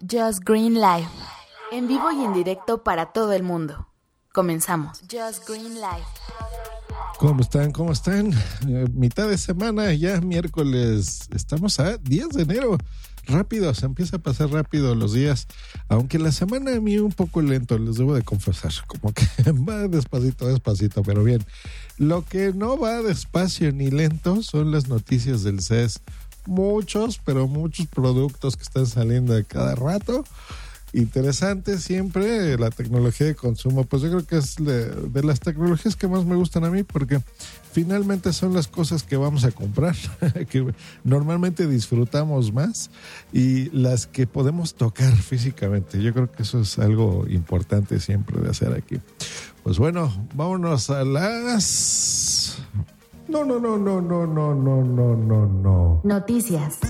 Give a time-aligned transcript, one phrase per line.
[0.00, 1.10] Just Green Life.
[1.72, 3.86] En vivo y en directo para todo el mundo.
[4.32, 5.00] Comenzamos.
[5.00, 6.06] Just Green Life.
[7.18, 7.70] ¿Cómo están?
[7.70, 8.32] ¿Cómo están?
[8.66, 11.28] Eh, mitad de semana, ya miércoles.
[11.34, 12.78] Estamos a 10 de enero.
[13.26, 15.46] Rápido, se empieza a pasar rápido los días.
[15.88, 18.72] Aunque la semana a mí un poco lento, les debo de confesar.
[18.86, 19.26] Como que
[19.68, 21.44] va despacito, despacito, pero bien.
[21.98, 26.00] Lo que no va despacio ni lento son las noticias del CES.
[26.46, 30.24] Muchos, pero muchos productos que están saliendo de cada rato
[30.92, 33.84] interesante siempre la tecnología de consumo.
[33.84, 37.20] Pues yo creo que es de, las tecnologías que más me gustan a mí porque
[37.72, 39.94] finalmente son las cosas que vamos a comprar,
[40.50, 40.72] que
[41.04, 42.90] normalmente disfrutamos más
[43.32, 46.02] y las que podemos tocar físicamente.
[46.02, 49.00] Yo creo que eso es algo importante siempre de hacer aquí.
[49.62, 52.29] Pues bueno, vámonos a las...
[53.30, 56.00] No, no, no, no, no, no, no, no, no, no.
[56.02, 56.80] Noticias.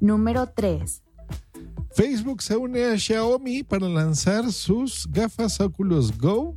[0.00, 1.02] Número 3.
[1.94, 6.54] Facebook se une a Xiaomi para lanzar sus gafas Oculus Go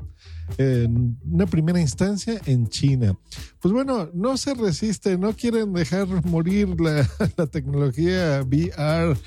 [0.57, 3.17] en una primera instancia en China.
[3.61, 7.07] Pues bueno, no se resiste, no quieren dejar morir la,
[7.51, 9.17] tecnología VR,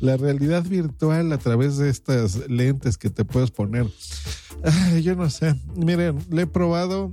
[0.00, 3.86] la realidad virtual a través de estas lentes que te puedes poner.
[5.02, 7.12] Yo no sé, miren, le he probado,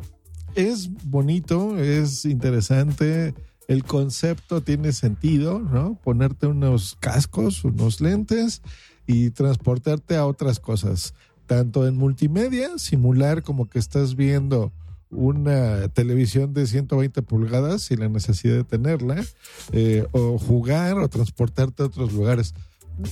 [0.56, 3.34] es bonito, es interesante
[3.72, 5.96] el concepto tiene sentido, ¿no?
[6.04, 8.62] Ponerte unos cascos, unos lentes
[9.08, 11.14] y transportarte a otras cosas,
[11.46, 14.74] tanto en multimedia, simular como que estás viendo
[15.10, 19.24] una televisión de 120 pulgadas sin la necesidad de tenerla,
[19.72, 22.54] eh, o jugar o transportarte a otros lugares.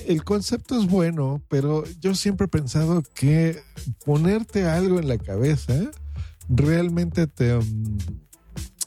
[0.08, 3.62] El concepto es bueno, pero yo siempre he pensado que
[4.06, 5.92] ponerte algo en la cabeza
[6.50, 7.58] realmente te...
[7.58, 7.98] Mm,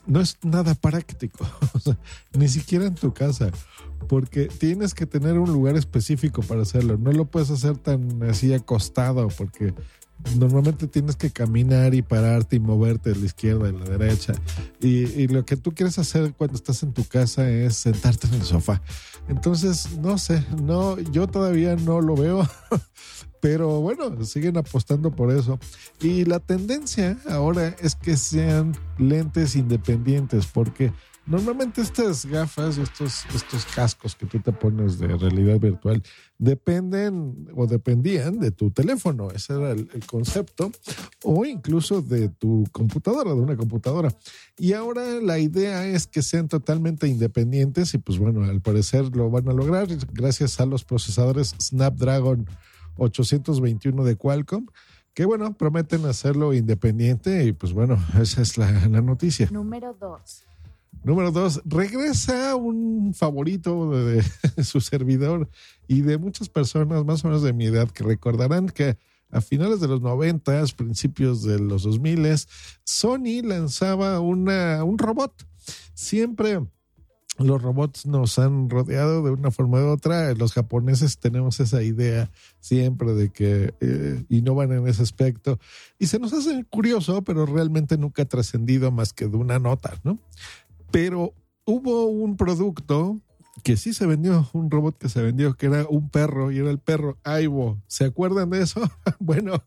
[0.06, 1.46] no es nada práctico,
[2.36, 3.52] ni siquiera en tu casa,
[4.08, 6.98] porque tienes que tener un lugar específico para hacerlo.
[6.98, 9.72] No lo puedes hacer tan así acostado, porque
[10.36, 14.34] normalmente tienes que caminar y pararte y moverte de la izquierda y la derecha.
[14.80, 18.34] Y, y, lo que tú quieres hacer cuando estás en tu casa es sentarte en
[18.34, 18.82] el sofá.
[19.28, 22.48] Entonces, no sé, no, yo todavía no lo veo.
[23.40, 25.58] Pero bueno, siguen apostando por eso.
[26.00, 30.92] Y la tendencia ahora es que sean lentes independientes, porque
[31.26, 36.02] normalmente estas gafas, estos, estos cascos que tú te pones de realidad virtual,
[36.38, 40.72] dependen o dependían de tu teléfono, ese era el, concepto,
[41.22, 44.12] o incluso de tu computadora, de una computadora.
[44.58, 49.30] Y ahora la idea es que sean totalmente independientes y pues bueno, al parecer lo
[49.30, 52.46] van a lograr gracias a los procesadores Snapdragon
[52.96, 54.66] 821 de Qualcomm,
[55.14, 59.48] que bueno, prometen hacerlo independiente y pues bueno, esa es la, noticia.
[59.50, 60.46] Número 2.
[61.04, 64.22] Número 2, regresa un favorito de,
[64.62, 65.48] su servidor
[65.88, 68.96] y de muchas personas más o menos de mi edad que recordarán que
[69.30, 72.36] a finales de los 90, principios de los 2000,
[72.84, 75.32] Sony lanzaba una, un robot.
[75.94, 76.60] Siempre
[77.38, 80.34] los robots nos han rodeado de una forma u otra.
[80.34, 82.30] Los japoneses tenemos esa idea
[82.60, 85.58] siempre de que eh, innovan en ese aspecto
[85.98, 89.98] y se nos hace curioso, pero realmente nunca ha trascendido más que de una nota,
[90.04, 90.18] ¿no?
[90.92, 93.20] Pero hubo un producto
[93.64, 96.70] que sí se vendió, un robot que se vendió, que era un perro y era
[96.70, 97.82] el perro Aibo.
[97.86, 98.80] ¿Se acuerdan de eso?
[99.18, 99.62] bueno,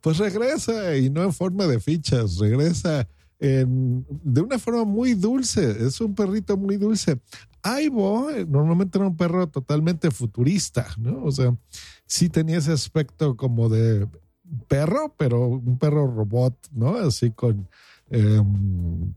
[0.00, 3.08] pues regresa y no en forma de fichas, regresa
[3.38, 5.86] de una forma muy dulce.
[5.86, 7.20] Es un perrito muy dulce.
[7.62, 11.24] Aibo eh, normalmente era un perro totalmente futurista, ¿no?
[11.24, 11.56] O sea,
[12.06, 14.06] sí tenía ese aspecto como de
[14.68, 16.96] perro, pero un perro robot, ¿no?
[16.96, 17.68] Así con
[18.10, 19.14] em,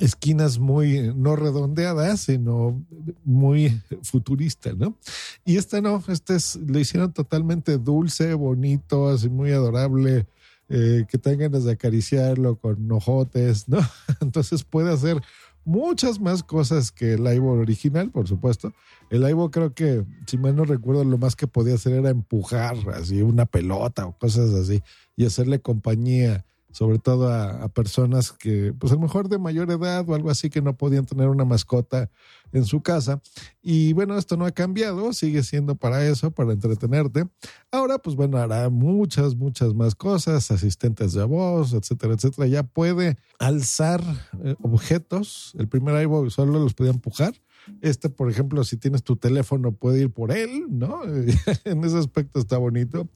[0.00, 2.84] esquinas muy no redondeadas, sino
[3.24, 4.96] muy futurista, ¿no?
[5.44, 10.26] Y este no, este es, lo hicieron totalmente dulce, bonito, así muy adorable
[10.68, 13.78] eh, que tengan ganas de acariciarlo con ojotes, ¿no?
[14.20, 15.20] Entonces puede hacer
[15.64, 18.72] muchas más cosas que el Ivo original, por supuesto.
[19.10, 22.76] El Ivo creo que, si mal no recuerdo, lo más que podía hacer era empujar
[22.94, 24.82] así una pelota o cosas así
[25.16, 26.44] y hacerle compañía
[26.74, 30.50] sobre todo a, personas que, pues a lo mejor de mayor edad o algo así,
[30.50, 32.10] que no podían tener una mascota
[32.50, 33.22] en su casa.
[33.62, 37.28] Y bueno, esto no ha cambiado, sigue siendo para eso, para entretenerte.
[37.70, 42.48] Ahora, pues bueno, hará muchas, muchas más cosas, asistentes de voz, etcétera, etcétera.
[42.48, 44.02] Ya puede alzar
[44.42, 45.52] eh, objetos.
[45.56, 47.34] El primer iPhone solo los podía empujar
[47.80, 51.02] este, por ejemplo, si tienes tu teléfono, puede ir por él, ¿no?
[51.64, 53.08] en ese aspecto está bonito.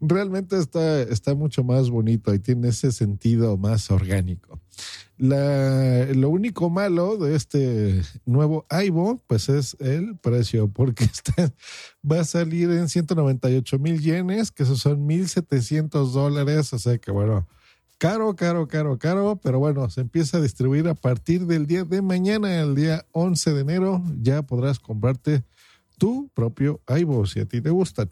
[0.00, 4.60] Realmente está, está mucho más bonito y tiene ese sentido más orgánico.
[5.18, 11.08] lo único malo de este nuevo Aibo, pues es el precio, porque
[12.10, 17.10] va a salir en 198 mil yenes, que esos son 1.700 dólares, o sea que
[17.10, 17.46] bueno,
[18.02, 22.02] Caro, caro, caro, caro, pero bueno, se empieza a distribuir a partir del día de
[22.02, 25.44] mañana, el día 11 de enero, ya podrás comprarte
[25.98, 28.10] tu propio iVoox si a ti te gustan.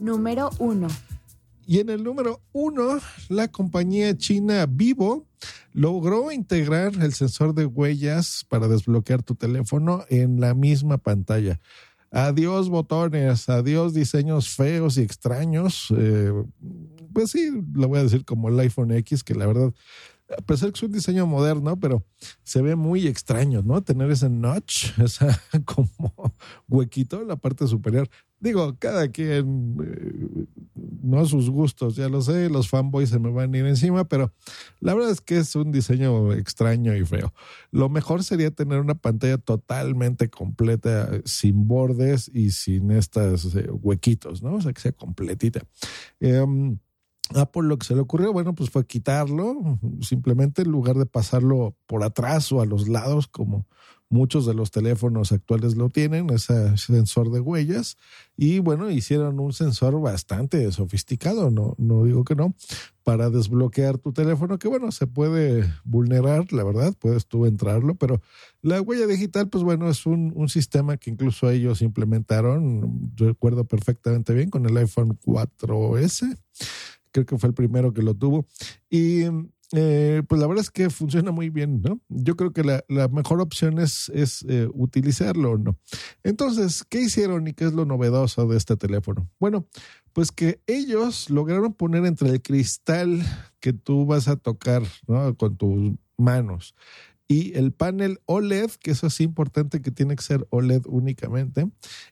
[0.00, 0.88] Número 1.
[1.66, 2.98] Y en el número 1,
[3.28, 5.26] la compañía china Vivo
[5.74, 11.60] logró integrar el sensor de huellas para desbloquear tu teléfono en la misma pantalla.
[12.12, 15.88] Adiós botones, adiós diseños feos y extraños.
[15.96, 16.30] Eh,
[17.14, 19.72] pues sí, lo voy a decir como el iPhone X, que la verdad,
[20.30, 22.04] a pesar que es un diseño moderno, pero
[22.42, 23.82] se ve muy extraño, ¿no?
[23.82, 26.34] Tener ese notch, esa como
[26.68, 28.08] huequito en la parte superior.
[28.40, 30.46] Digo, cada quien, eh,
[31.02, 34.32] no sus gustos, ya lo sé, los fanboys se me van a ir encima, pero
[34.80, 37.32] la verdad es que es un diseño extraño y feo.
[37.70, 44.42] Lo mejor sería tener una pantalla totalmente completa, sin bordes y sin estos eh, huequitos,
[44.42, 44.54] ¿no?
[44.54, 45.62] O sea, que sea completita.
[46.18, 46.78] Em,
[47.36, 51.76] Apple lo que se le ocurrió, bueno, pues fue quitarlo, simplemente en lugar de pasarlo
[51.86, 53.66] por atrás o a los lados, como
[54.12, 57.96] muchos de los teléfonos actuales lo tienen, ese sensor de huellas,
[58.36, 62.54] y bueno, hicieron un sensor bastante sofisticado, no, no digo que no,
[63.02, 68.20] para desbloquear tu teléfono, que bueno, se puede vulnerar, la verdad, puedes tú entrarlo, pero
[68.60, 74.34] la huella digital, pues bueno, es un, un sistema que incluso ellos implementaron, recuerdo perfectamente
[74.34, 76.36] bien, con el iPhone 4S
[77.12, 78.46] creo que fue el primero que lo tuvo.
[78.90, 79.24] Y
[79.74, 82.00] eh, pues la verdad es que funciona muy bien, ¿no?
[82.08, 85.78] Yo creo que la, mejor opción es, es eh, utilizarlo, ¿no?
[86.22, 89.30] Entonces, ¿qué hicieron y qué es lo novedoso de este teléfono?
[89.38, 89.66] Bueno,
[90.12, 93.22] pues que ellos lograron poner entre el cristal
[93.60, 95.34] que tú vas a tocar, ¿no?
[95.36, 96.74] Con tus manos
[97.32, 101.66] y el panel OLED, que eso es importante que tiene que ser OLED únicamente.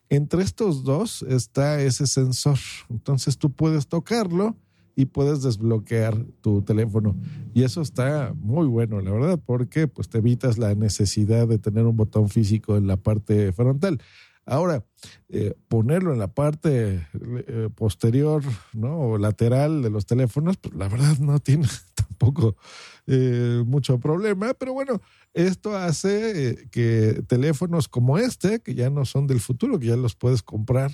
[0.09, 2.57] Entre estos dos está ese sensor.
[2.89, 4.57] Entonces tú puedes tocarlo
[4.95, 7.15] y puedes desbloquear tu teléfono.
[7.53, 11.85] Y eso está muy bueno, la verdad, porque pues te evitas la necesidad de tener
[11.85, 14.01] un botón físico en la parte frontal.
[14.45, 14.83] Ahora,
[15.29, 18.43] eh, ponerlo en la parte eh, posterior
[18.73, 18.99] ¿no?
[18.99, 22.57] o lateral de los teléfonos, pues la verdad no tiene tampoco
[23.05, 24.99] eh, mucho problema, pero bueno,
[25.33, 30.15] esto hace que teléfonos como este, que ya no son del futuro, que ya los
[30.15, 30.91] puedes comprar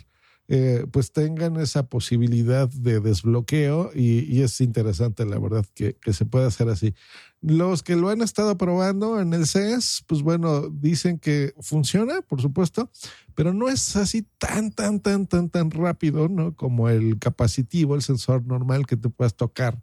[0.49, 6.45] eh, pues tengan esa posibilidad de desbloqueo y, es interesante la verdad que, se puede
[6.45, 6.93] hacer así.
[7.41, 12.41] Los que lo han estado probando en el CES, pues bueno, dicen que funciona, por
[12.41, 12.89] supuesto,
[13.35, 16.55] pero no es así tan, tan, tan, tan, tan rápido, ¿no?
[16.55, 19.81] Como el capacitivo, el sensor normal que te puedas tocar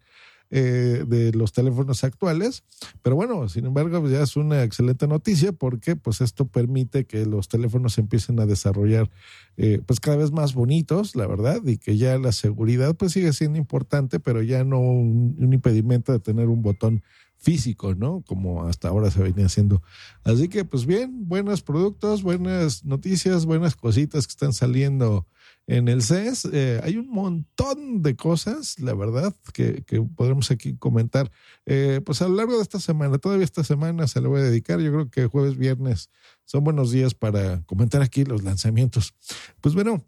[0.56, 2.62] eh, de los teléfonos actuales.
[3.03, 7.27] Pero bueno, sin embargo, pues ya es una excelente noticia porque pues esto permite que
[7.27, 9.11] los teléfonos empiecen a desarrollar
[9.56, 13.32] eh, pues cada vez más bonitos, la verdad, y que ya la seguridad pues sigue
[13.32, 17.03] siendo importante, pero ya no un, un impedimento de tener un botón
[17.44, 18.22] físico, ¿no?
[18.27, 19.82] Como hasta ahora se venía haciendo.
[20.24, 25.27] Así que, pues bien, buenos productos, buenas noticias, buenas cositas que están saliendo
[25.67, 26.48] en el CES.
[26.53, 31.31] Eh, hay un montón de cosas, la verdad, que, que podremos aquí comentar.
[31.67, 34.44] Eh, pues a lo largo de esta semana, todavía esta semana se le voy a
[34.44, 34.81] dedicar.
[34.81, 36.08] Yo creo que jueves, viernes
[36.46, 39.15] son buenos días para comentar aquí los lanzamientos.
[39.60, 40.03] Pues bueno,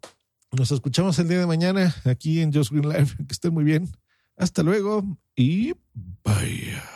[0.52, 3.14] nos escuchamos el día de mañana aquí en Just Green Live.
[3.26, 3.88] Que estén muy bien.
[4.38, 5.74] Hasta luego y
[6.24, 6.95] bye.